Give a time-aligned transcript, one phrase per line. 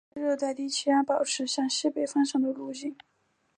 [0.09, 2.97] 该热带低气压保持向西北方向的路径。